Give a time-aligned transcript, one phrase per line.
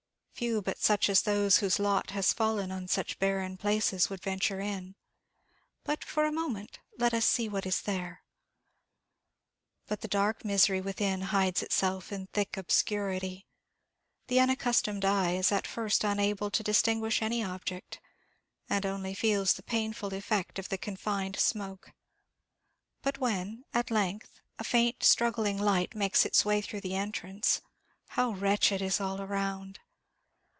[0.33, 4.59] Few but such as those whose lot has fallen on such barren places would venture
[4.59, 4.95] in;
[5.83, 8.23] but for a moment let us see what is there.
[9.85, 13.45] But the dark misery within hides itself in thick obscurity.
[14.29, 17.99] The unaccustomed eye is at first unable to distinguish any object,
[18.67, 21.91] and only feels the painful effect of the confined smoke;
[23.03, 27.61] but when, at length, a faint, struggling light makes its way through the entrance,
[28.07, 29.79] how wretched is all around!